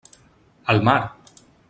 Al 0.73 0.81
mar! 0.81 0.99